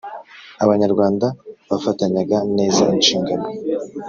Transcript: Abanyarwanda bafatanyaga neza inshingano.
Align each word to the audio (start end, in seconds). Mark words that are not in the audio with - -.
Abanyarwanda 0.63 1.27
bafatanyaga 1.69 2.37
neza 2.57 2.81
inshingano. 2.95 3.45